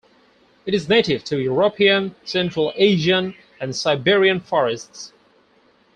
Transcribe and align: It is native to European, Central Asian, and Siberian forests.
It 0.65 0.73
is 0.73 0.89
native 0.89 1.23
to 1.25 1.39
European, 1.39 2.15
Central 2.25 2.73
Asian, 2.75 3.35
and 3.59 3.75
Siberian 3.75 4.39
forests. 4.39 5.13